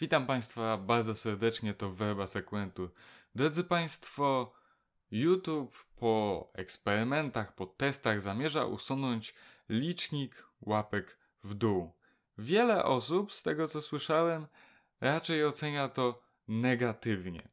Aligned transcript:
Witam 0.00 0.26
Państwa 0.26 0.78
bardzo 0.78 1.14
serdecznie, 1.14 1.74
to 1.74 1.92
Werba 1.92 2.26
Sekwentu. 2.26 2.90
Drodzy 3.34 3.64
Państwo, 3.64 4.52
YouTube 5.10 5.84
po 5.96 6.50
eksperymentach, 6.54 7.54
po 7.54 7.66
testach 7.66 8.20
zamierza 8.20 8.64
usunąć 8.64 9.34
licznik 9.68 10.46
łapek 10.60 11.18
w 11.44 11.54
dół. 11.54 11.92
Wiele 12.38 12.84
osób, 12.84 13.32
z 13.32 13.42
tego 13.42 13.68
co 13.68 13.80
słyszałem, 13.80 14.46
raczej 15.00 15.44
ocenia 15.44 15.88
to 15.88 16.22
negatywnie. 16.48 17.48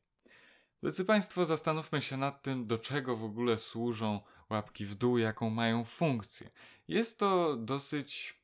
Drodzy 0.84 1.06
Państwo, 1.06 1.46
zastanówmy 1.46 2.02
się 2.02 2.18
nad 2.18 2.42
tym, 2.42 2.68
do 2.68 2.78
czego 2.78 3.18
w 3.18 3.24
ogóle 3.24 3.58
służą 3.58 4.22
łapki 4.50 4.86
w 4.86 4.96
dół, 4.96 5.18
jaką 5.18 5.50
mają 5.50 5.84
funkcję. 5.84 6.50
Jest 6.88 7.20
to 7.20 7.56
dosyć 7.58 8.39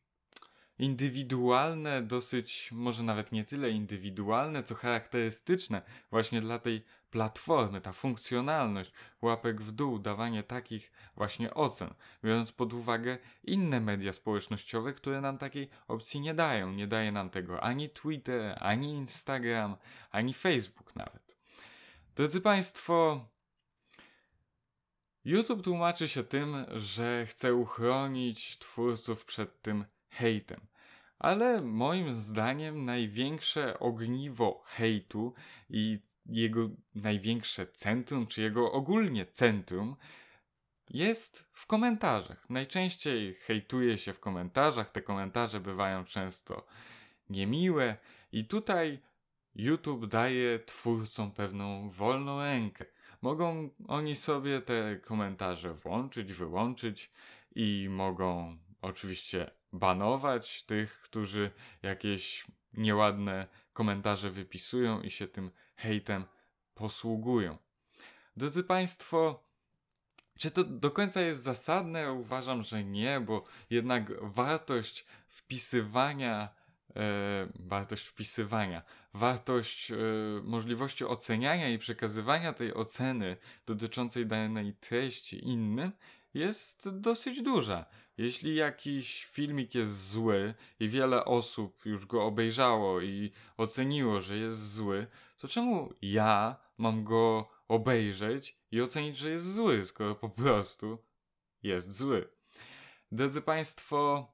indywidualne, 0.80 2.02
dosyć, 2.02 2.70
może 2.71 3.04
nawet 3.04 3.32
nie 3.32 3.46
tyle 3.46 3.70
indywidualne, 3.70 4.64
co 4.64 4.75
charakterystyczne 4.75 5.82
właśnie 6.11 6.42
dla 6.42 6.60
tej 6.60 6.86
platformy, 7.10 7.82
ta 7.82 7.93
funkcjonalność 7.93 8.92
łapek 9.21 9.61
w 9.61 9.71
dół, 9.71 10.00
dawanie 10.00 10.43
takich 10.43 10.92
właśnie 11.16 11.54
ocen, 11.54 11.93
biorąc 12.24 12.52
pod 12.52 12.74
uwagę 12.74 13.18
inne 13.43 13.80
media 13.80 14.14
społecznościowe, 14.14 14.93
które 14.93 15.21
nam 15.21 15.38
takiej 15.38 15.69
opcji 15.88 16.19
nie 16.21 16.33
dają. 16.33 16.71
Nie 16.71 16.88
daje 16.88 17.11
nam 17.11 17.30
tego 17.30 17.64
ani 17.64 17.89
Twitter, 17.89 18.57
ani 18.60 18.94
Instagram, 18.94 19.75
ani 20.11 20.33
Facebook 20.33 20.96
nawet. 20.96 21.38
Drodzy 22.16 22.42
Państwo, 22.42 23.25
YouTube 25.25 25.64
tłumaczy 25.64 26.07
się 26.07 26.24
tym, 26.24 26.66
że 26.75 27.25
chce 27.25 27.55
uchronić 27.55 28.60
twórców 28.60 29.25
przed 29.25 29.61
tym 29.61 29.86
hejtem. 30.15 30.61
Ale 31.19 31.61
moim 31.61 32.14
zdaniem 32.14 32.86
największe 32.86 33.80
ogniwo 33.80 34.64
hejtu 34.66 35.33
i 35.69 36.00
jego 36.25 36.69
największe 36.95 37.67
centrum, 37.67 38.27
czy 38.27 38.41
jego 38.41 38.71
ogólnie 38.71 39.25
centrum, 39.25 39.95
jest 40.89 41.49
w 41.53 41.67
komentarzach. 41.67 42.49
Najczęściej 42.49 43.33
hejtuje 43.33 43.97
się 43.97 44.13
w 44.13 44.19
komentarzach, 44.19 44.91
te 44.91 45.02
komentarze 45.02 45.59
bywają 45.59 46.05
często 46.05 46.66
niemiłe, 47.30 47.97
i 48.36 48.45
tutaj 48.45 48.99
YouTube 49.55 50.05
daje 50.05 50.59
twórcom 50.59 51.31
pewną 51.31 51.89
wolną 51.89 52.41
rękę. 52.41 52.86
Mogą 53.21 53.69
oni 53.88 54.16
sobie 54.16 54.61
te 54.61 54.95
komentarze 54.95 55.73
włączyć, 55.73 56.33
wyłączyć 56.33 57.11
i 57.55 57.88
mogą 57.89 58.58
oczywiście 58.81 59.52
banować 59.79 60.63
tych, 60.63 61.01
którzy 61.01 61.51
jakieś 61.83 62.45
nieładne 62.73 63.47
komentarze 63.73 64.31
wypisują 64.31 65.01
i 65.01 65.09
się 65.09 65.27
tym 65.27 65.51
hejtem 65.75 66.25
posługują. 66.73 67.57
Drodzy 68.37 68.63
Państwo, 68.63 69.43
czy 70.39 70.51
to 70.51 70.63
do 70.63 70.91
końca 70.91 71.21
jest 71.21 71.43
zasadne? 71.43 72.13
Uważam, 72.13 72.63
że 72.63 72.83
nie, 72.83 73.19
bo 73.19 73.43
jednak 73.69 74.11
wartość 74.21 75.05
wpisywania, 75.27 76.49
e, 76.95 77.01
wartość 77.55 78.05
wpisywania, 78.05 78.81
wartość 79.13 79.91
e, 79.91 79.95
możliwości 80.43 81.05
oceniania 81.05 81.69
i 81.69 81.77
przekazywania 81.77 82.53
tej 82.53 82.73
oceny 82.73 83.37
dotyczącej 83.65 84.25
danej 84.25 84.73
treści 84.73 85.47
innym 85.47 85.91
jest 86.33 86.99
dosyć 86.99 87.41
duża. 87.41 87.85
Jeśli 88.17 88.55
jakiś 88.55 89.25
filmik 89.25 89.75
jest 89.75 90.09
zły 90.09 90.53
i 90.80 90.89
wiele 90.89 91.25
osób 91.25 91.85
już 91.85 92.05
go 92.05 92.23
obejrzało 92.23 93.02
i 93.02 93.31
oceniło, 93.58 94.21
że 94.21 94.38
jest 94.38 94.73
zły, 94.73 95.08
to 95.38 95.47
czemu 95.47 95.94
ja 96.02 96.55
mam 96.77 97.03
go 97.03 97.49
obejrzeć 97.67 98.58
i 98.71 98.81
ocenić, 98.81 99.17
że 99.17 99.30
jest 99.30 99.53
zły, 99.53 99.86
skoro 99.86 100.16
po 100.16 100.30
prostu 100.30 100.98
jest 101.64 101.98
zły? 101.98 102.30
Drodzy 103.11 103.42
Państwo, 103.42 104.32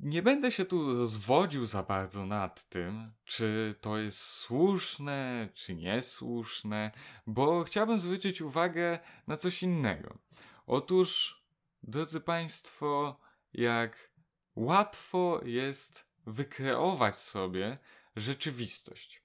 nie 0.00 0.22
będę 0.22 0.50
się 0.50 0.64
tu 0.64 0.98
rozwodził 0.98 1.66
za 1.66 1.82
bardzo 1.82 2.26
nad 2.26 2.68
tym, 2.68 3.12
czy 3.24 3.74
to 3.80 3.98
jest 3.98 4.18
słuszne, 4.18 5.48
czy 5.54 5.74
niesłuszne, 5.74 6.90
bo 7.26 7.64
chciałbym 7.64 8.00
zwrócić 8.00 8.40
uwagę 8.40 8.98
na 9.26 9.36
coś 9.36 9.62
innego. 9.62 10.18
Otóż, 10.66 11.40
drodzy 11.82 12.20
Państwo, 12.20 13.20
jak 13.52 14.10
łatwo 14.56 15.40
jest 15.44 16.06
wykreować 16.26 17.16
sobie 17.16 17.78
rzeczywistość. 18.16 19.22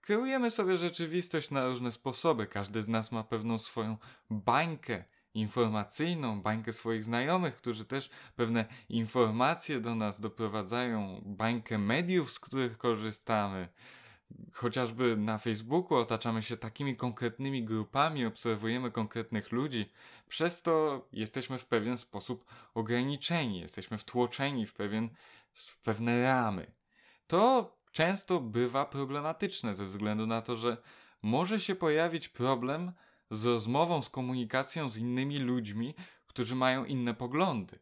Kreujemy 0.00 0.50
sobie 0.50 0.76
rzeczywistość 0.76 1.50
na 1.50 1.66
różne 1.66 1.92
sposoby. 1.92 2.46
Każdy 2.46 2.82
z 2.82 2.88
nas 2.88 3.12
ma 3.12 3.24
pewną 3.24 3.58
swoją 3.58 3.96
bańkę 4.30 5.04
informacyjną, 5.34 6.42
bańkę 6.42 6.72
swoich 6.72 7.04
znajomych, 7.04 7.56
którzy 7.56 7.84
też 7.84 8.10
pewne 8.36 8.64
informacje 8.88 9.80
do 9.80 9.94
nas 9.94 10.20
doprowadzają, 10.20 11.22
bańkę 11.26 11.78
mediów, 11.78 12.32
z 12.32 12.40
których 12.40 12.78
korzystamy. 12.78 13.68
Chociażby 14.52 15.16
na 15.16 15.38
Facebooku 15.38 15.98
otaczamy 15.98 16.42
się 16.42 16.56
takimi 16.56 16.96
konkretnymi 16.96 17.64
grupami, 17.64 18.26
obserwujemy 18.26 18.90
konkretnych 18.90 19.52
ludzi, 19.52 19.90
przez 20.28 20.62
to 20.62 21.06
jesteśmy 21.12 21.58
w 21.58 21.66
pewien 21.66 21.96
sposób 21.96 22.44
ograniczeni, 22.74 23.60
jesteśmy 23.60 23.98
wtłoczeni 23.98 24.66
w, 24.66 24.74
pewien, 24.74 25.08
w 25.52 25.78
pewne 25.78 26.22
ramy. 26.22 26.72
To 27.26 27.72
często 27.92 28.40
bywa 28.40 28.84
problematyczne 28.84 29.74
ze 29.74 29.84
względu 29.84 30.26
na 30.26 30.42
to, 30.42 30.56
że 30.56 30.76
może 31.22 31.60
się 31.60 31.74
pojawić 31.74 32.28
problem 32.28 32.92
z 33.32 33.44
rozmową, 33.44 34.02
z 34.02 34.10
komunikacją 34.10 34.90
z 34.90 34.96
innymi 34.96 35.38
ludźmi, 35.38 35.94
którzy 36.26 36.54
mają 36.54 36.84
inne 36.84 37.14
poglądy. 37.14 37.78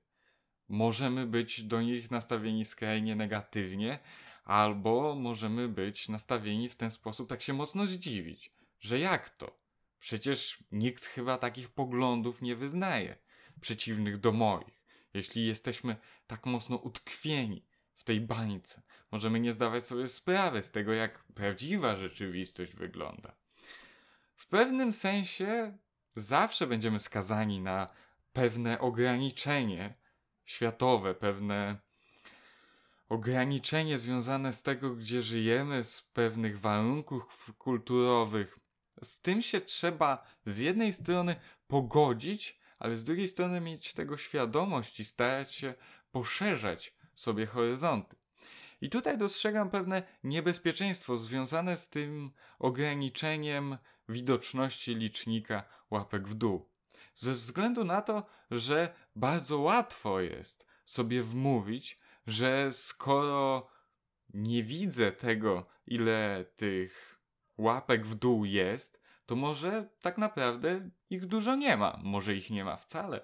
Możemy 0.68 1.26
być 1.26 1.62
do 1.62 1.82
nich 1.82 2.10
nastawieni 2.10 2.64
skrajnie 2.64 3.16
negatywnie, 3.16 3.98
albo 4.44 5.14
możemy 5.14 5.68
być 5.68 6.08
nastawieni 6.08 6.68
w 6.68 6.76
ten 6.76 6.90
sposób, 6.90 7.28
tak 7.28 7.42
się 7.42 7.52
mocno 7.52 7.86
zdziwić, 7.86 8.52
że 8.80 8.98
jak 8.98 9.30
to? 9.30 9.60
Przecież 9.98 10.64
nikt 10.72 11.04
chyba 11.04 11.38
takich 11.38 11.68
poglądów 11.68 12.42
nie 12.42 12.56
wyznaje, 12.56 13.18
przeciwnych 13.60 14.20
do 14.20 14.32
moich. 14.32 14.80
Jeśli 15.14 15.46
jesteśmy 15.46 15.96
tak 16.26 16.46
mocno 16.46 16.76
utkwieni 16.76 17.66
w 17.94 18.04
tej 18.04 18.20
bańce, 18.20 18.82
możemy 19.12 19.40
nie 19.40 19.52
zdawać 19.52 19.86
sobie 19.86 20.08
sprawy 20.08 20.62
z 20.62 20.70
tego, 20.70 20.92
jak 20.92 21.24
prawdziwa 21.24 21.96
rzeczywistość 21.96 22.74
wygląda. 22.74 23.39
W 24.40 24.46
pewnym 24.46 24.92
sensie 24.92 25.78
zawsze 26.16 26.66
będziemy 26.66 26.98
skazani 26.98 27.60
na 27.60 27.86
pewne 28.32 28.78
ograniczenie 28.78 29.94
światowe, 30.44 31.14
pewne 31.14 31.78
ograniczenie 33.08 33.98
związane 33.98 34.52
z 34.52 34.62
tego, 34.62 34.94
gdzie 34.94 35.22
żyjemy, 35.22 35.84
z 35.84 36.02
pewnych 36.02 36.60
warunków 36.60 37.52
kulturowych. 37.58 38.58
Z 39.02 39.20
tym 39.20 39.42
się 39.42 39.60
trzeba 39.60 40.26
z 40.46 40.58
jednej 40.58 40.92
strony 40.92 41.36
pogodzić, 41.66 42.60
ale 42.78 42.96
z 42.96 43.04
drugiej 43.04 43.28
strony 43.28 43.60
mieć 43.60 43.92
tego 43.92 44.16
świadomość 44.16 45.00
i 45.00 45.04
starać 45.04 45.54
się 45.54 45.74
poszerzać 46.10 46.94
sobie 47.14 47.46
horyzonty. 47.46 48.16
I 48.80 48.90
tutaj 48.90 49.18
dostrzegam 49.18 49.70
pewne 49.70 50.02
niebezpieczeństwo 50.24 51.18
związane 51.18 51.76
z 51.76 51.88
tym 51.88 52.30
ograniczeniem 52.58 53.78
widoczności 54.10 54.94
licznika 54.94 55.64
łapek 55.90 56.28
w 56.28 56.34
dół. 56.34 56.68
Ze 57.14 57.32
względu 57.32 57.84
na 57.84 58.02
to, 58.02 58.26
że 58.50 58.94
bardzo 59.16 59.58
łatwo 59.58 60.20
jest 60.20 60.66
sobie 60.84 61.22
wmówić, 61.22 61.98
że 62.26 62.72
skoro 62.72 63.68
nie 64.34 64.62
widzę 64.62 65.12
tego, 65.12 65.66
ile 65.86 66.44
tych 66.56 67.20
łapek 67.58 68.06
w 68.06 68.14
dół 68.14 68.44
jest, 68.44 69.02
to 69.26 69.36
może 69.36 69.88
tak 70.00 70.18
naprawdę 70.18 70.90
ich 71.10 71.26
dużo 71.26 71.54
nie 71.54 71.76
ma, 71.76 72.00
może 72.02 72.34
ich 72.34 72.50
nie 72.50 72.64
ma 72.64 72.76
wcale. 72.76 73.20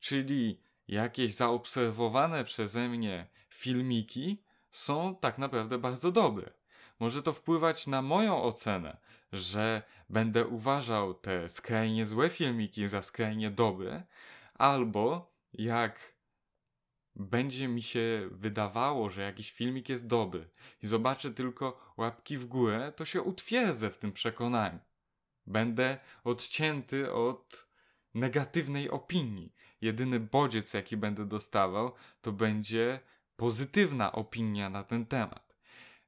Czyli 0.00 0.60
jakieś 0.88 1.34
zaobserwowane 1.34 2.44
przeze 2.44 2.88
mnie 2.88 3.26
filmiki 3.50 4.42
są 4.70 5.16
tak 5.16 5.38
naprawdę 5.38 5.78
bardzo 5.78 6.12
dobre. 6.12 6.52
Może 7.00 7.22
to 7.22 7.32
wpływać 7.32 7.86
na 7.86 8.02
moją 8.02 8.42
ocenę, 8.42 8.96
że 9.32 9.82
będę 10.10 10.46
uważał 10.46 11.14
te 11.14 11.48
skrajnie 11.48 12.06
złe 12.06 12.30
filmiki 12.30 12.88
za 12.88 13.02
skrajnie 13.02 13.50
dobre, 13.50 14.02
albo 14.54 15.34
jak 15.52 16.14
będzie 17.16 17.68
mi 17.68 17.82
się 17.82 18.28
wydawało, 18.30 19.10
że 19.10 19.22
jakiś 19.22 19.52
filmik 19.52 19.88
jest 19.88 20.06
dobry 20.06 20.50
i 20.82 20.86
zobaczę 20.86 21.34
tylko 21.34 21.94
łapki 21.96 22.36
w 22.36 22.46
górę, 22.46 22.92
to 22.96 23.04
się 23.04 23.22
utwierdzę 23.22 23.90
w 23.90 23.98
tym 23.98 24.12
przekonaniu. 24.12 24.78
Będę 25.46 25.98
odcięty 26.24 27.12
od 27.12 27.66
negatywnej 28.14 28.90
opinii. 28.90 29.54
Jedyny 29.80 30.20
bodziec, 30.20 30.74
jaki 30.74 30.96
będę 30.96 31.26
dostawał, 31.26 31.92
to 32.22 32.32
będzie 32.32 33.00
pozytywna 33.36 34.12
opinia 34.12 34.70
na 34.70 34.84
ten 34.84 35.06
temat. 35.06 35.54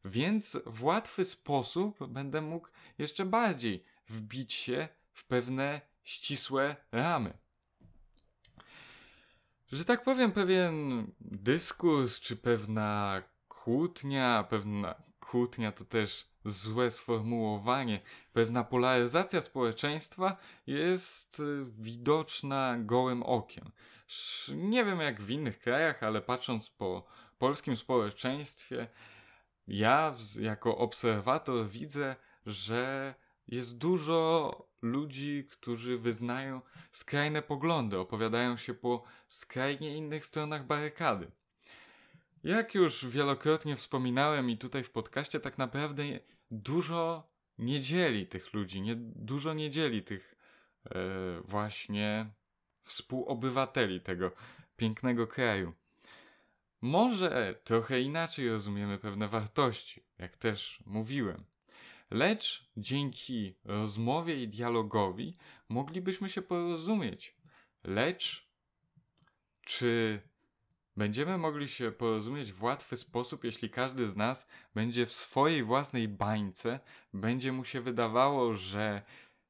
Więc 0.05 0.59
w 0.67 0.85
łatwy 0.85 1.25
sposób 1.25 2.07
będę 2.09 2.41
mógł 2.41 2.69
jeszcze 2.99 3.25
bardziej 3.25 3.85
wbić 4.09 4.55
się 4.55 4.89
w 5.13 5.25
pewne 5.25 5.81
ścisłe 6.05 6.77
ramy. 6.93 7.39
Że 9.73 9.85
tak 9.85 10.05
powiem, 10.05 10.33
pewien 10.33 11.07
dyskurs, 11.21 12.21
czy 12.21 12.37
pewna 12.37 13.23
kłótnia, 13.49 14.45
pewna 14.51 14.95
kłótnia 15.21 15.73
to 15.73 15.85
też 15.85 16.29
złe 16.45 16.91
sformułowanie, 16.91 18.01
pewna 18.33 18.65
polaryzacja 18.65 19.41
społeczeństwa 19.41 20.37
jest 20.67 21.43
widoczna 21.67 22.77
gołym 22.79 23.23
okiem. 23.23 23.71
Nie 24.55 24.85
wiem 24.85 25.01
jak 25.01 25.23
w 25.23 25.31
innych 25.31 25.59
krajach, 25.59 26.03
ale 26.03 26.23
patrząc 26.23 26.71
po 26.71 27.07
polskim 27.39 27.77
społeczeństwie, 27.77 28.89
ja 29.69 30.15
jako 30.41 30.79
obserwator 30.79 31.69
widzę, 31.69 32.17
że 32.47 33.15
jest 33.49 33.79
dużo 33.79 34.69
ludzi, 34.83 35.47
którzy 35.51 35.99
wyznają 35.99 36.61
skrajne 36.93 37.43
poglądy, 37.43 37.99
opowiadają 37.99 38.57
się 38.57 38.75
po 38.75 39.03
skrajnie 39.29 39.97
innych 39.97 40.27
stronach 40.27 40.67
barykady. 40.67 41.31
Jak 42.45 42.75
już 42.75 43.07
wielokrotnie 43.07 43.77
wspominałem 43.77 44.51
i 44.51 44.59
tutaj 44.59 44.85
w 44.85 44.91
podcaście, 44.91 45.41
tak 45.41 45.59
naprawdę 45.59 46.03
dużo 46.51 47.29
nie 47.59 47.81
dzieli 47.81 48.27
tych 48.27 48.53
ludzi, 48.55 48.81
nie, 48.81 48.97
dużo 48.97 49.55
nie 49.55 49.71
dzieli 49.71 50.03
tych 50.03 50.37
e, 50.85 50.91
właśnie 51.45 52.31
współobywateli 52.85 54.01
tego 54.01 54.33
pięknego 54.77 55.27
kraju. 55.27 55.73
Może 56.81 57.61
trochę 57.65 58.01
inaczej 58.01 58.49
rozumiemy 58.49 58.99
pewne 58.99 59.29
wartości, 59.29 60.03
jak 60.19 60.37
też 60.37 60.83
mówiłem. 60.87 61.45
Lecz 62.11 62.71
dzięki 62.77 63.55
rozmowie 63.65 64.43
i 64.43 64.49
dialogowi 64.49 65.37
moglibyśmy 65.69 66.29
się 66.29 66.43
porozumieć. 66.43 67.37
Lecz 67.85 68.47
czy 69.63 70.21
będziemy 70.97 71.39
mogli 71.39 71.69
się 71.69 71.93
porozumieć 71.93 72.53
w 72.53 72.63
łatwy 72.63 72.97
sposób, 72.97 73.45
jeśli 73.45 73.71
każdy 73.71 74.09
z 74.09 74.17
nas 74.17 74.49
będzie 74.75 75.07
w 75.07 75.13
swojej 75.13 75.63
własnej 75.63 76.09
bańce, 76.09 76.81
będzie 77.15 77.53
mu 77.53 77.65
się 77.65 77.81
wydawało, 77.81 78.55
że 78.55 79.03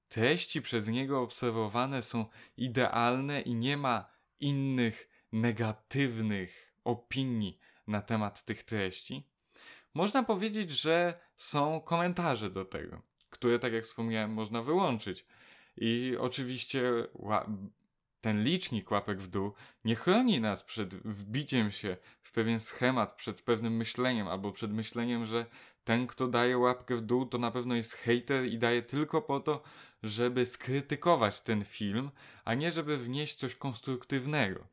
treści 0.09 0.63
przez 0.63 0.89
niego 0.89 1.23
obserwowane 1.23 2.03
są 2.03 2.27
idealne 2.57 3.41
i 3.41 3.55
nie 3.55 3.77
ma 3.77 4.11
innych 4.41 5.09
negatywnych 5.33 6.73
opinii 6.85 7.59
na 7.87 8.03
temat 8.03 8.45
tych 8.45 8.63
treści? 8.63 9.29
Można 9.97 10.23
powiedzieć, 10.23 10.71
że 10.71 11.21
są 11.37 11.81
komentarze 11.81 12.51
do 12.51 12.65
tego, 12.65 13.03
które, 13.31 13.59
tak 13.59 13.73
jak 13.73 13.85
wspomniałem, 13.85 14.31
można 14.31 14.63
wyłączyć. 14.63 15.27
I 15.77 16.17
oczywiście 16.21 16.83
ten 18.21 18.43
licznik 18.43 18.91
łapek 18.91 19.21
w 19.21 19.29
dół 19.29 19.53
nie 19.85 19.95
chroni 19.95 20.41
nas 20.41 20.63
przed 20.63 20.95
wbiciem 20.95 21.73
się 21.73 21.97
w 22.23 22.33
pewien 22.33 22.61
schemat, 22.61 23.17
przed 23.17 23.43
pewnym 23.43 23.77
myśleniem, 23.77 24.29
albo 24.29 24.53
przed 24.53 24.73
myśleniem, 24.73 25.27
że 25.27 25.47
ten, 25.85 26.07
kto 26.07 26.29
daje 26.29 26.59
łapkę 26.59 26.97
w 26.97 27.03
dół, 27.03 27.27
to 27.27 27.39
na 27.39 27.51
pewno 27.51 27.75
jest 27.75 27.95
hater 27.95 28.47
i 28.47 28.59
daje 28.59 28.83
tylko 28.83 29.23
po 29.23 29.41
to, 29.41 29.63
żeby 30.03 30.47
skrytykować 30.47 31.41
ten 31.41 31.65
film, 31.65 32.11
a 32.45 32.55
nie 32.55 32.71
żeby 32.71 32.99
wnieść 32.99 33.35
coś 33.35 33.55
konstruktywnego. 33.55 34.67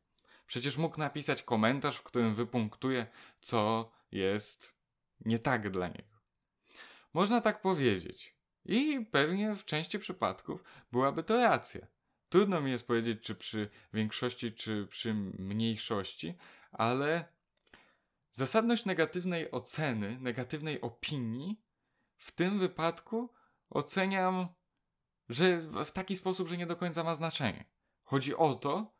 Przecież 0.46 0.76
mógł 0.76 0.98
napisać 0.98 1.42
komentarz, 1.42 1.96
w 1.96 2.02
którym 2.02 2.34
wypunktuje, 2.34 3.06
co 3.40 3.90
jest 4.12 4.73
nie 5.24 5.38
tak 5.38 5.70
dla 5.70 5.88
niego. 5.88 6.14
Można 7.14 7.40
tak 7.40 7.62
powiedzieć. 7.62 8.36
I 8.64 9.06
pewnie 9.10 9.54
w 9.54 9.64
części 9.64 9.98
przypadków 9.98 10.64
byłaby 10.92 11.22
to 11.22 11.36
racja. 11.40 11.86
Trudno 12.28 12.60
mi 12.60 12.70
jest 12.70 12.86
powiedzieć, 12.86 13.22
czy 13.22 13.34
przy 13.34 13.70
większości, 13.92 14.52
czy 14.52 14.86
przy 14.86 15.14
mniejszości, 15.14 16.34
ale 16.72 17.24
zasadność 18.30 18.84
negatywnej 18.84 19.50
oceny, 19.50 20.18
negatywnej 20.20 20.80
opinii 20.80 21.62
w 22.16 22.32
tym 22.32 22.58
wypadku 22.58 23.32
oceniam, 23.70 24.48
że 25.28 25.60
w 25.84 25.90
taki 25.90 26.16
sposób, 26.16 26.48
że 26.48 26.56
nie 26.56 26.66
do 26.66 26.76
końca 26.76 27.04
ma 27.04 27.14
znaczenie. 27.14 27.64
Chodzi 28.02 28.36
o 28.36 28.54
to, 28.54 28.94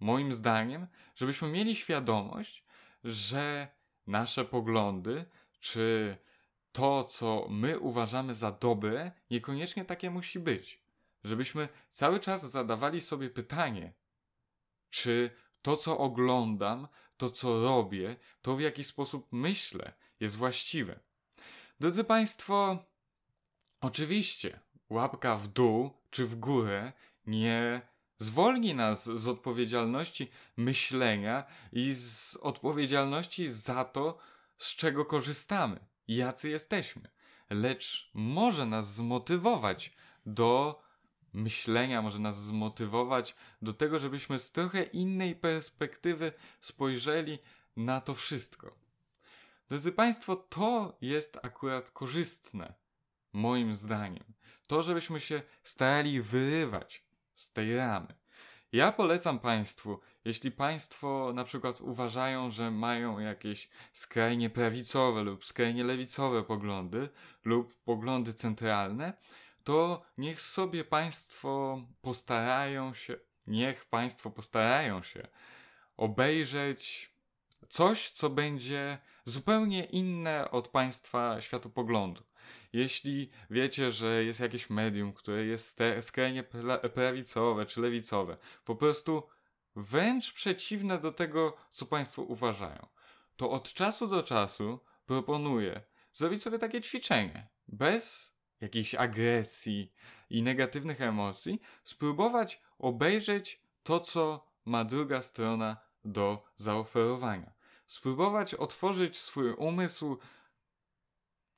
moim 0.00 0.32
zdaniem, 0.32 0.86
żebyśmy 1.14 1.48
mieli 1.48 1.74
świadomość, 1.76 2.64
że 3.04 3.68
nasze 4.06 4.44
poglądy, 4.44 5.24
czy 5.60 6.16
to, 6.72 7.04
co 7.04 7.46
my 7.50 7.78
uważamy 7.78 8.34
za 8.34 8.52
dobre, 8.52 9.12
niekoniecznie 9.30 9.84
takie 9.84 10.10
musi 10.10 10.38
być. 10.38 10.82
Żebyśmy 11.24 11.68
cały 11.90 12.20
czas 12.20 12.50
zadawali 12.50 13.00
sobie 13.00 13.30
pytanie, 13.30 13.92
czy 14.90 15.30
to, 15.62 15.76
co 15.76 15.98
oglądam, 15.98 16.88
to, 17.16 17.30
co 17.30 17.62
robię, 17.62 18.16
to 18.42 18.56
w 18.56 18.60
jaki 18.60 18.84
sposób 18.84 19.28
myślę, 19.32 19.92
jest 20.20 20.36
właściwe. 20.36 21.00
Drodzy 21.80 22.04
Państwo, 22.04 22.84
oczywiście 23.80 24.60
łapka 24.90 25.36
w 25.36 25.48
dół 25.48 25.90
czy 26.10 26.26
w 26.26 26.36
górę 26.36 26.92
nie 27.26 27.82
zwolni 28.18 28.74
nas 28.74 29.04
z 29.04 29.28
odpowiedzialności 29.28 30.30
myślenia 30.56 31.44
i 31.72 31.94
z 31.94 32.36
odpowiedzialności 32.36 33.48
za 33.48 33.84
to, 33.84 34.18
z 34.60 34.76
czego 34.76 35.04
korzystamy, 35.04 35.80
jacy 36.08 36.50
jesteśmy, 36.50 37.10
lecz 37.50 38.10
może 38.14 38.66
nas 38.66 38.94
zmotywować 38.94 39.92
do 40.26 40.82
myślenia, 41.32 42.02
może 42.02 42.18
nas 42.18 42.42
zmotywować 42.42 43.34
do 43.62 43.74
tego, 43.74 43.98
żebyśmy 43.98 44.38
z 44.38 44.52
trochę 44.52 44.82
innej 44.82 45.36
perspektywy 45.36 46.32
spojrzeli 46.60 47.38
na 47.76 48.00
to 48.00 48.14
wszystko. 48.14 48.76
Drodzy 49.68 49.92
Państwo, 49.92 50.36
to 50.36 50.96
jest 51.00 51.38
akurat 51.42 51.90
korzystne, 51.90 52.74
moim 53.32 53.74
zdaniem. 53.74 54.24
To, 54.66 54.82
żebyśmy 54.82 55.20
się 55.20 55.42
starali 55.64 56.22
wyrywać 56.22 57.04
z 57.34 57.52
tej 57.52 57.76
ramy. 57.76 58.19
Ja 58.72 58.92
polecam 58.92 59.38
Państwu, 59.38 60.00
jeśli 60.24 60.50
Państwo 60.50 61.32
na 61.34 61.44
przykład 61.44 61.80
uważają, 61.80 62.50
że 62.50 62.70
mają 62.70 63.18
jakieś 63.18 63.68
skrajnie 63.92 64.50
prawicowe 64.50 65.22
lub 65.22 65.44
skrajnie 65.44 65.84
lewicowe 65.84 66.42
poglądy 66.42 67.08
lub 67.44 67.74
poglądy 67.84 68.34
centralne, 68.34 69.12
to 69.64 70.02
niech 70.18 70.40
sobie 70.40 70.84
Państwo 70.84 71.82
postarają 72.02 72.94
się, 72.94 73.16
niech 73.46 73.84
Państwo 73.84 74.30
postarają 74.30 75.02
się 75.02 75.28
obejrzeć 75.96 77.10
coś, 77.68 78.10
co 78.10 78.30
będzie 78.30 78.98
zupełnie 79.24 79.84
inne 79.84 80.50
od 80.50 80.68
Państwa 80.68 81.40
światopoglądu. 81.40 82.22
Jeśli 82.72 83.30
wiecie, 83.50 83.90
że 83.90 84.24
jest 84.24 84.40
jakieś 84.40 84.70
medium, 84.70 85.12
które 85.12 85.44
jest 85.44 85.78
skrajnie 86.00 86.44
prawicowe 86.94 87.66
czy 87.66 87.80
lewicowe, 87.80 88.36
po 88.64 88.76
prostu 88.76 89.22
wręcz 89.76 90.32
przeciwne 90.32 90.98
do 90.98 91.12
tego, 91.12 91.56
co 91.72 91.86
Państwo 91.86 92.22
uważają, 92.22 92.86
to 93.36 93.50
od 93.50 93.72
czasu 93.72 94.06
do 94.06 94.22
czasu 94.22 94.80
proponuję 95.06 95.80
zrobić 96.12 96.42
sobie 96.42 96.58
takie 96.58 96.80
ćwiczenie. 96.80 97.48
Bez 97.68 98.34
jakiejś 98.60 98.94
agresji 98.94 99.92
i 100.30 100.42
negatywnych 100.42 101.00
emocji, 101.00 101.60
spróbować 101.84 102.60
obejrzeć 102.78 103.62
to, 103.82 104.00
co 104.00 104.46
ma 104.64 104.84
druga 104.84 105.22
strona 105.22 105.76
do 106.04 106.44
zaoferowania. 106.56 107.52
Spróbować 107.90 108.54
otworzyć 108.54 109.18
swój 109.18 109.52
umysł 109.52 110.18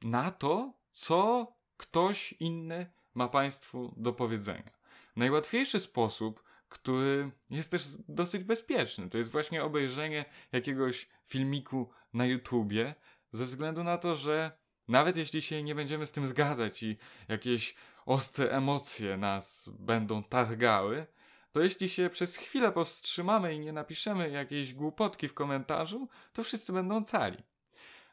na 0.03 0.31
to, 0.31 0.73
co 0.93 1.47
ktoś 1.77 2.33
inny 2.33 2.93
ma 3.15 3.29
Państwu 3.29 3.95
do 3.97 4.13
powiedzenia. 4.13 4.71
Najłatwiejszy 5.17 5.81
sposób, 5.81 6.43
który 6.69 7.31
jest 7.51 7.71
też 7.71 7.83
dosyć 8.09 8.45
bezpieczny, 8.45 9.11
to 9.11 9.19
jest 9.19 9.31
właśnie 9.31 9.65
obejrzenie 9.65 10.25
jakiegoś 10.53 11.09
filmiku 11.25 11.91
na 12.13 12.27
YouTubie, 12.27 12.95
ze 13.33 13.47
względu 13.47 13.85
na 13.85 13.99
to, 13.99 14.17
że 14.17 14.59
nawet 14.89 15.17
jeśli 15.17 15.43
się 15.43 15.63
nie 15.63 15.75
będziemy 15.75 16.07
z 16.07 16.13
tym 16.13 16.27
zgadzać 16.27 16.83
i 16.83 16.99
jakieś 17.29 17.75
ostre 18.07 18.51
emocje 18.51 19.17
nas 19.17 19.71
będą 19.79 20.25
targały, 20.25 21.07
to 21.53 21.61
jeśli 21.61 21.89
się 21.89 22.11
przez 22.11 22.37
chwilę 22.37 22.73
powstrzymamy 22.73 23.55
i 23.55 23.61
nie 23.61 23.73
napiszemy 23.73 24.31
jakiejś 24.31 24.75
głupotki 24.75 25.29
w 25.29 25.35
komentarzu, 25.35 26.09
to 26.33 26.43
wszyscy 26.43 26.73
będą 26.73 27.05
cali. 27.05 27.43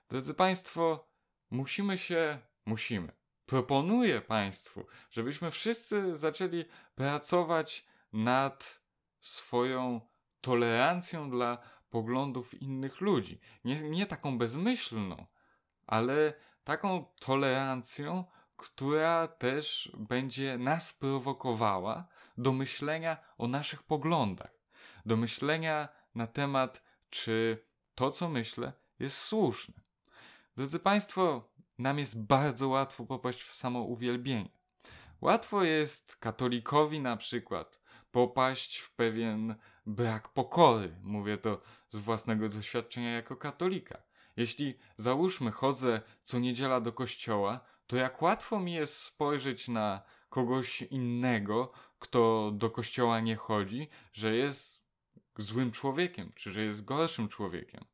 Drodzy 0.09 0.33
Państwo, 0.33 1.07
musimy 1.51 1.97
się, 1.97 2.39
musimy. 2.65 3.11
Proponuję 3.45 4.21
Państwu, 4.21 4.85
żebyśmy 5.11 5.51
wszyscy 5.51 6.17
zaczęli 6.17 6.65
pracować 6.95 7.85
nad 8.13 8.81
swoją 9.19 10.01
tolerancją 10.41 11.29
dla 11.29 11.57
poglądów 11.89 12.61
innych 12.61 13.01
ludzi. 13.01 13.39
Nie, 13.65 13.75
nie 13.75 14.05
taką 14.05 14.37
bezmyślną, 14.37 15.25
ale 15.87 16.33
taką 16.63 17.05
tolerancją, 17.19 18.25
która 18.57 19.27
też 19.27 19.91
będzie 19.97 20.57
nas 20.57 20.93
prowokowała 20.93 22.07
do 22.39 22.53
myślenia 22.53 23.17
o 23.37 23.47
naszych 23.47 23.83
poglądach, 23.83 24.51
do 25.05 25.17
myślenia 25.17 25.89
na 26.15 26.27
temat, 26.27 26.83
czy 27.09 27.65
to, 27.95 28.11
co 28.11 28.29
myślę, 28.29 28.73
jest 28.99 29.17
słuszne. 29.17 29.73
Drodzy 30.55 30.79
Państwo, 30.79 31.49
nam 31.77 31.99
jest 31.99 32.25
bardzo 32.25 32.67
łatwo 32.67 33.05
popaść 33.05 33.43
w 33.43 33.55
samo 33.55 33.81
uwielbienie. 33.81 34.49
Łatwo 35.21 35.63
jest 35.63 36.15
katolikowi 36.15 36.99
na 36.99 37.17
przykład 37.17 37.81
popaść 38.11 38.77
w 38.77 38.91
pewien 38.91 39.55
brak 39.85 40.29
pokory. 40.29 40.95
Mówię 41.03 41.37
to 41.37 41.61
z 41.89 41.97
własnego 41.97 42.49
doświadczenia 42.49 43.11
jako 43.11 43.35
katolika. 43.35 44.01
Jeśli 44.37 44.79
załóżmy 44.97 45.51
chodzę 45.51 46.01
co 46.23 46.39
niedziela 46.39 46.81
do 46.81 46.93
kościoła, 46.93 47.59
to 47.87 47.95
jak 47.95 48.21
łatwo 48.21 48.59
mi 48.59 48.73
jest 48.73 48.97
spojrzeć 48.97 49.67
na 49.67 50.01
kogoś 50.29 50.81
innego, 50.81 51.71
kto 51.99 52.51
do 52.53 52.69
kościoła 52.69 53.19
nie 53.19 53.35
chodzi, 53.35 53.89
że 54.13 54.35
jest 54.35 54.83
złym 55.37 55.71
człowiekiem, 55.71 56.31
czy 56.35 56.51
że 56.51 56.63
jest 56.63 56.85
gorszym 56.85 57.27
człowiekiem. 57.27 57.85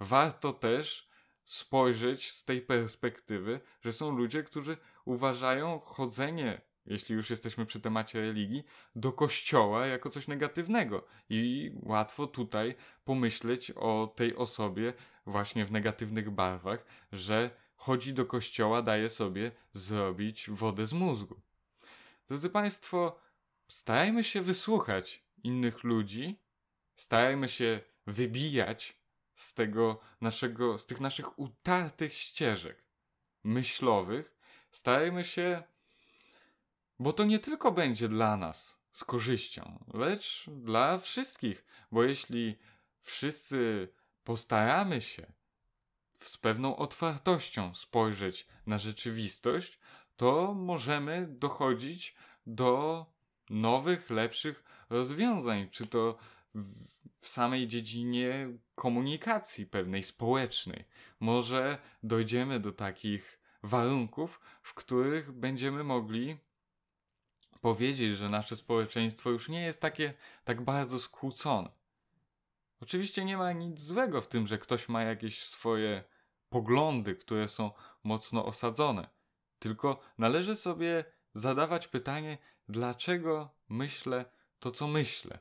Warto 0.00 0.52
też 0.52 1.08
spojrzeć 1.44 2.30
z 2.30 2.44
tej 2.44 2.60
perspektywy, 2.60 3.60
że 3.80 3.92
są 3.92 4.10
ludzie, 4.10 4.42
którzy 4.42 4.76
uważają 5.04 5.80
chodzenie, 5.80 6.60
jeśli 6.86 7.14
już 7.14 7.30
jesteśmy 7.30 7.66
przy 7.66 7.80
temacie 7.80 8.20
religii, 8.20 8.64
do 8.96 9.12
kościoła 9.12 9.86
jako 9.86 10.10
coś 10.10 10.28
negatywnego. 10.28 11.06
I 11.28 11.70
łatwo 11.82 12.26
tutaj 12.26 12.74
pomyśleć 13.04 13.70
o 13.70 14.12
tej 14.16 14.36
osobie 14.36 14.92
właśnie 15.26 15.64
w 15.64 15.72
negatywnych 15.72 16.30
barwach, 16.30 16.84
że 17.12 17.50
chodzi 17.76 18.14
do 18.14 18.26
kościoła, 18.26 18.82
daje 18.82 19.08
sobie 19.08 19.52
zrobić 19.72 20.50
wodę 20.50 20.86
z 20.86 20.92
mózgu. 20.92 21.40
Drodzy 22.28 22.50
Państwo, 22.50 23.18
starajmy 23.68 24.24
się 24.24 24.40
wysłuchać 24.40 25.24
innych 25.42 25.84
ludzi, 25.84 26.40
starajmy 26.96 27.48
się 27.48 27.80
wybijać 28.06 28.96
z 29.34 29.54
tego 29.54 30.00
naszego, 30.20 30.78
z 30.78 30.86
tych 30.86 31.00
naszych 31.00 31.38
utartych 31.38 32.14
ścieżek 32.14 32.84
myślowych, 33.44 34.36
starajmy 34.70 35.24
się, 35.24 35.62
bo 36.98 37.12
to 37.12 37.24
nie 37.24 37.38
tylko 37.38 37.72
będzie 37.72 38.08
dla 38.08 38.36
nas 38.36 38.82
z 38.92 39.04
korzyścią, 39.04 39.84
lecz 39.94 40.50
dla 40.50 40.98
wszystkich, 40.98 41.64
bo 41.92 42.04
jeśli 42.04 42.58
wszyscy 43.02 43.88
postaramy 44.24 45.00
się 45.00 45.32
z 46.14 46.36
pewną 46.36 46.76
otwartością 46.76 47.74
spojrzeć 47.74 48.46
na 48.66 48.78
rzeczywistość, 48.78 49.78
to 50.16 50.54
możemy 50.54 51.26
dochodzić 51.26 52.14
do 52.46 53.06
nowych, 53.50 54.10
lepszych 54.10 54.64
rozwiązań, 54.90 55.68
czy 55.70 55.86
to 55.86 56.18
w 57.20 57.28
samej 57.28 57.68
dziedzinie 57.68 58.48
komunikacji 58.74 59.66
pewnej 59.66 60.02
społecznej. 60.02 60.84
Może 61.20 61.78
dojdziemy 62.02 62.60
do 62.60 62.72
takich 62.72 63.40
warunków, 63.62 64.40
w 64.62 64.74
których 64.74 65.32
będziemy 65.32 65.84
mogli 65.84 66.36
powiedzieć, 67.60 68.16
że 68.16 68.28
nasze 68.28 68.56
społeczeństwo 68.56 69.30
już 69.30 69.48
nie 69.48 69.62
jest 69.62 69.80
takie 69.80 70.14
tak 70.44 70.62
bardzo 70.62 70.98
skłócone. 70.98 71.70
Oczywiście 72.80 73.24
nie 73.24 73.36
ma 73.36 73.52
nic 73.52 73.80
złego 73.80 74.20
w 74.20 74.28
tym, 74.28 74.46
że 74.46 74.58
ktoś 74.58 74.88
ma 74.88 75.02
jakieś 75.02 75.44
swoje 75.44 76.04
poglądy, 76.48 77.16
które 77.16 77.48
są 77.48 77.70
mocno 78.04 78.44
osadzone. 78.44 79.08
Tylko 79.58 80.00
należy 80.18 80.56
sobie 80.56 81.04
zadawać 81.34 81.88
pytanie, 81.88 82.38
dlaczego 82.68 83.54
myślę 83.68 84.24
to, 84.58 84.70
co 84.70 84.88
myślę. 84.88 85.38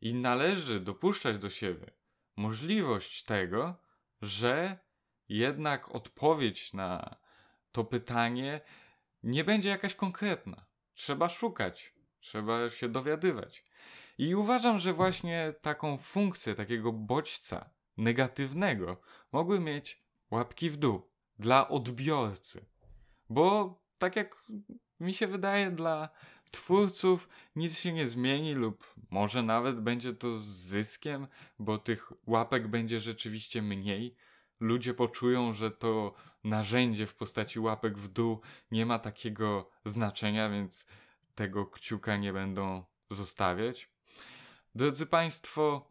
I 0.00 0.14
należy 0.14 0.80
dopuszczać 0.80 1.38
do 1.38 1.50
siebie 1.50 1.90
możliwość 2.36 3.24
tego, 3.24 3.74
że 4.22 4.78
jednak 5.28 5.94
odpowiedź 5.94 6.72
na 6.72 7.16
to 7.72 7.84
pytanie 7.84 8.60
nie 9.22 9.44
będzie 9.44 9.68
jakaś 9.68 9.94
konkretna. 9.94 10.66
Trzeba 10.94 11.28
szukać, 11.28 11.94
trzeba 12.20 12.70
się 12.70 12.88
dowiadywać. 12.88 13.64
I 14.18 14.34
uważam, 14.34 14.78
że 14.78 14.92
właśnie 14.92 15.54
taką 15.60 15.98
funkcję 15.98 16.54
takiego 16.54 16.92
bodźca 16.92 17.70
negatywnego 17.96 19.00
mogły 19.32 19.60
mieć 19.60 20.02
łapki 20.30 20.70
w 20.70 20.76
dół 20.76 21.10
dla 21.38 21.68
odbiorcy. 21.68 22.66
Bo 23.28 23.78
tak 23.98 24.16
jak 24.16 24.44
mi 25.00 25.14
się 25.14 25.26
wydaje, 25.26 25.70
dla 25.70 26.08
twórców 26.50 27.28
nic 27.56 27.78
się 27.78 27.92
nie 27.92 28.08
zmieni, 28.08 28.54
lub 28.54 28.94
może 29.10 29.42
nawet 29.42 29.80
będzie 29.80 30.12
to 30.12 30.38
z 30.38 30.44
zyskiem, 30.44 31.26
bo 31.58 31.78
tych 31.78 32.12
łapek 32.26 32.68
będzie 32.68 33.00
rzeczywiście 33.00 33.62
mniej. 33.62 34.16
Ludzie 34.60 34.94
poczują, 34.94 35.52
że 35.52 35.70
to 35.70 36.14
narzędzie 36.44 37.06
w 37.06 37.14
postaci 37.14 37.60
łapek 37.60 37.98
w 37.98 38.08
dół 38.08 38.40
nie 38.70 38.86
ma 38.86 38.98
takiego 38.98 39.70
znaczenia, 39.84 40.50
więc 40.50 40.86
tego 41.34 41.66
kciuka 41.66 42.16
nie 42.16 42.32
będą 42.32 42.84
zostawiać. 43.10 43.90
Drodzy 44.74 45.06
Państwo, 45.06 45.90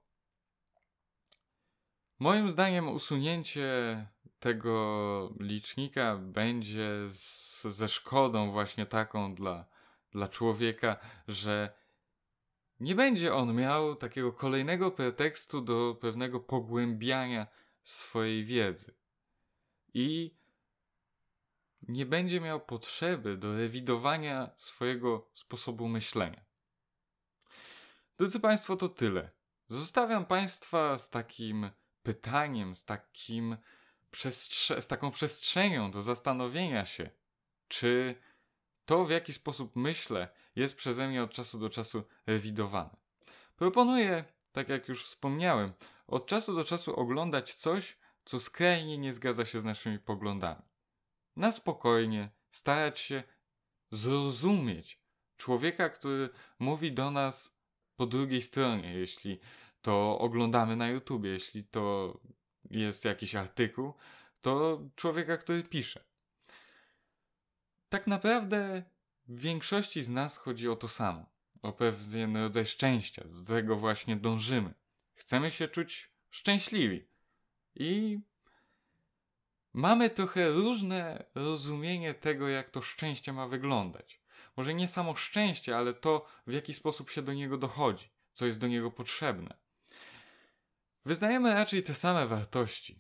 moim 2.20 2.50
zdaniem 2.50 2.90
usunięcie 2.90 4.08
tego 4.40 5.34
licznika 5.40 6.18
będzie 6.18 6.90
z, 7.10 7.64
ze 7.64 7.88
szkodą 7.88 8.52
właśnie 8.52 8.86
taką 8.86 9.36
dla, 9.36 9.66
dla 10.12 10.28
człowieka, 10.28 10.98
że 11.28 11.74
nie 12.80 12.96
będzie 12.96 13.34
on 13.34 13.56
miał 13.56 13.96
takiego 13.96 14.34
kolejnego 14.34 14.92
pretekstu 14.92 15.62
do 15.62 15.98
pewnego 16.02 16.40
pogłębiania 16.40 17.48
swojej 17.84 18.46
wiedzy. 18.46 18.94
I 19.94 20.36
nie 21.88 22.06
będzie 22.06 22.42
miał 22.42 22.60
potrzeby 22.60 23.38
do 23.38 23.58
rewidowania 23.58 24.50
swojego 24.56 25.30
sposobu 25.34 25.88
myślenia. 25.88 26.46
Drodzy 28.18 28.40
Państwo, 28.40 28.76
to 28.76 28.90
tyle. 28.90 29.30
Zostawiam 29.70 30.26
Państwa 30.26 30.98
z 30.98 31.10
takim 31.10 31.70
pytaniem, 32.04 32.76
z, 32.76 32.86
takim 32.86 33.58
z 34.80 34.88
taką 34.88 35.12
przestrzenią 35.12 35.92
do 35.92 36.02
zastanowienia 36.02 36.86
się, 36.86 37.10
czy 37.68 38.16
to, 38.90 39.06
w 39.06 39.10
jaki 39.10 39.34
sposób 39.34 39.76
myślę, 39.76 40.28
jest 40.56 40.76
przeze 40.76 41.08
mnie 41.08 41.24
od 41.24 41.32
czasu 41.32 41.60
do 41.60 41.70
czasu 41.70 42.04
rewidowane. 42.28 42.98
Proponuję, 43.56 44.26
tak 44.52 44.70
jak 44.70 44.88
już 44.88 45.06
wspomniałem, 45.06 45.74
od 46.08 46.26
czasu 46.26 46.56
do 46.56 46.64
czasu 46.64 46.96
oglądać 46.96 47.56
coś, 47.56 47.98
co 48.26 48.40
skrajnie 48.40 48.98
nie 48.98 49.14
zgadza 49.14 49.46
się 49.46 49.60
z 49.60 49.64
naszymi 49.64 50.00
poglądami. 50.00 50.62
Na 51.36 51.52
spokojnie 51.52 52.30
starać 52.52 53.00
się 53.00 53.24
zrozumieć 53.92 55.02
człowieka, 55.38 55.90
który 55.90 56.30
mówi 56.60 56.92
do 56.92 57.12
nas 57.12 57.60
po 57.96 58.06
drugiej 58.06 58.42
stronie, 58.42 58.94
jeśli 58.94 59.40
to 59.82 60.20
oglądamy 60.20 60.76
na 60.76 60.88
YouTubie, 60.88 61.30
jeśli 61.30 61.64
to 61.64 62.14
jest 62.70 63.06
jakiś 63.06 63.36
artykuł, 63.36 63.94
to 64.42 64.82
człowieka, 64.96 65.38
który 65.38 65.64
pisze. 65.64 66.09
Tak 67.90 68.08
naprawdę 68.08 68.84
w 69.28 69.42
większości 69.42 70.04
z 70.04 70.10
nas 70.10 70.38
chodzi 70.38 70.70
o 70.70 70.76
to 70.76 70.88
samo. 70.88 71.26
O 71.62 71.74
pewien 71.74 72.38
rodzaj 72.38 72.66
szczęścia, 72.66 73.24
do 73.28 73.44
tego 73.44 73.76
właśnie 73.76 74.16
dążymy. 74.16 74.74
Chcemy 75.16 75.52
się 75.52 75.68
czuć 75.68 76.12
szczęśliwi. 76.30 77.08
I 77.76 78.20
mamy 79.74 80.10
trochę 80.10 80.50
różne 80.50 81.26
rozumienie 81.36 82.14
tego, 82.14 82.50
jak 82.50 82.70
to 82.70 82.82
szczęście 82.82 83.34
ma 83.34 83.48
wyglądać. 83.48 84.22
Może 84.58 84.74
nie 84.74 84.88
samo 84.88 85.16
szczęście, 85.16 85.78
ale 85.78 85.94
to, 85.94 86.26
w 86.48 86.54
jaki 86.54 86.74
sposób 86.74 87.10
się 87.10 87.22
do 87.22 87.34
niego 87.34 87.58
dochodzi, 87.58 88.10
co 88.34 88.46
jest 88.46 88.60
do 88.60 88.68
niego 88.68 88.92
potrzebne. 88.92 89.58
Wyznajemy 91.06 91.54
raczej 91.54 91.84
te 91.84 91.94
same 91.94 92.28
wartości. 92.28 93.00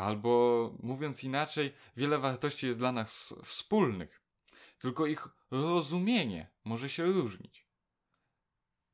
Albo 0.00 0.74
mówiąc 0.82 1.24
inaczej, 1.24 1.74
wiele 1.96 2.18
wartości 2.18 2.66
jest 2.66 2.78
dla 2.78 2.92
nas 2.92 3.34
wspólnych, 3.44 4.22
tylko 4.78 5.06
ich 5.06 5.28
rozumienie 5.50 6.50
może 6.64 6.88
się 6.88 7.04
różnić. 7.04 7.66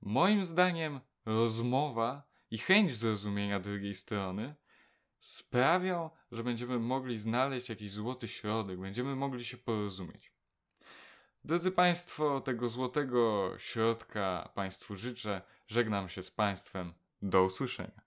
Moim 0.00 0.44
zdaniem 0.44 1.00
rozmowa 1.26 2.22
i 2.50 2.58
chęć 2.58 2.94
zrozumienia 2.94 3.60
drugiej 3.60 3.94
strony 3.94 4.54
sprawią, 5.18 6.10
że 6.32 6.44
będziemy 6.44 6.78
mogli 6.78 7.18
znaleźć 7.18 7.68
jakiś 7.68 7.92
złoty 7.92 8.28
środek, 8.28 8.80
będziemy 8.80 9.16
mogli 9.16 9.44
się 9.44 9.56
porozumieć. 9.56 10.32
Drodzy 11.44 11.72
Państwo, 11.72 12.40
tego 12.40 12.68
złotego 12.68 13.52
środka 13.58 14.50
Państwu 14.54 14.96
życzę. 14.96 15.42
Żegnam 15.66 16.08
się 16.08 16.22
z 16.22 16.30
Państwem. 16.30 16.94
Do 17.22 17.44
usłyszenia. 17.44 18.05